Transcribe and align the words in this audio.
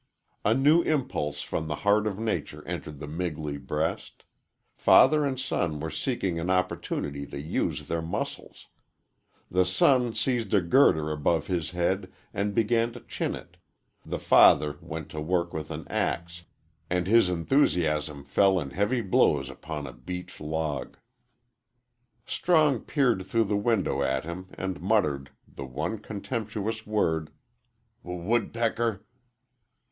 A 0.43 0.55
new 0.55 0.81
impulse 0.81 1.43
from 1.43 1.67
the 1.67 1.75
heart 1.85 2.07
of 2.07 2.17
nature 2.17 2.67
entered 2.67 2.97
the 2.97 3.05
Migley 3.07 3.63
breast. 3.63 4.23
Father 4.73 5.23
and 5.27 5.39
son 5.39 5.79
were 5.79 5.91
seeking 5.91 6.39
an 6.39 6.49
opportunity 6.49 7.27
to 7.27 7.39
use 7.39 7.85
their 7.85 8.01
muscles. 8.01 8.65
The 9.51 9.63
son 9.63 10.15
seized 10.15 10.55
a 10.55 10.61
girder 10.61 11.11
above 11.11 11.45
his 11.45 11.69
head 11.69 12.11
and 12.33 12.55
began 12.55 12.91
to 12.93 13.01
chin 13.01 13.35
it; 13.35 13.57
the 14.03 14.17
father 14.17 14.79
went 14.81 15.09
to 15.09 15.21
work 15.21 15.53
with 15.53 15.69
an 15.69 15.85
axe, 15.87 16.45
and 16.89 17.05
his 17.05 17.29
enthusiasm 17.29 18.23
fell 18.23 18.59
in 18.59 18.71
heavy 18.71 19.01
blows 19.01 19.51
upon 19.51 19.85
a 19.85 19.93
beech 19.93 20.39
log. 20.41 20.97
Strong 22.25 22.85
peered 22.85 23.23
through 23.23 23.43
the 23.45 23.55
window 23.55 24.01
at 24.01 24.23
him 24.25 24.47
and 24.55 24.81
muttered 24.81 25.29
the 25.47 25.63
one 25.67 25.99
contemptuous 25.99 26.87
word, 26.87 27.29
"W 28.03 28.19
woodpecker!" 28.19 29.05